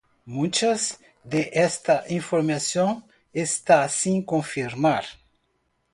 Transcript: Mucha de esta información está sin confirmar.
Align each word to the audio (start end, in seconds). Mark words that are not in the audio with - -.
Mucha 0.25 0.73
de 1.23 1.51
esta 1.53 2.05
información 2.09 3.05
está 3.31 3.87
sin 3.87 4.25
confirmar. 4.25 5.05